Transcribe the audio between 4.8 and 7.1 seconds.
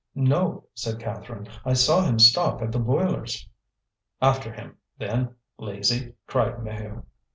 then, lazy," cried Maheu.